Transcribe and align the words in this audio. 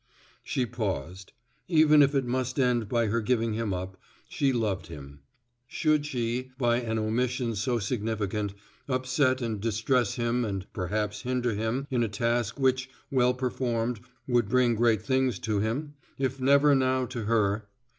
_She 0.43 0.65
paused. 0.65 1.31
Even 1.67 2.01
if 2.01 2.15
it 2.15 2.25
must 2.25 2.59
end 2.59 2.89
by 2.89 3.05
her 3.05 3.21
giving 3.21 3.53
him 3.53 3.71
up, 3.71 3.97
she 4.27 4.51
loved 4.51 4.87
him. 4.87 5.19
Should 5.67 6.07
she, 6.07 6.49
by 6.57 6.77
an 6.77 6.97
omission 6.97 7.53
so 7.55 7.77
significant, 7.77 8.55
upset 8.87 9.43
and 9.43 9.61
distress 9.61 10.15
him 10.15 10.43
and 10.43 10.65
perhaps 10.73 11.21
hinder 11.21 11.53
him 11.53 11.85
in 11.91 12.01
a 12.01 12.09
task 12.09 12.59
which, 12.59 12.89
well 13.11 13.35
performed, 13.35 13.99
would 14.27 14.49
bring 14.49 14.73
great 14.73 15.03
things 15.03 15.37
to 15.41 15.59
him, 15.59 15.93
if 16.17 16.41
never 16.41 16.73
now 16.73 17.05
to 17.05 17.25
her! 17.25 17.67